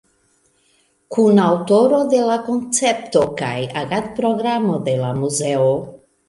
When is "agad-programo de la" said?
3.83-5.13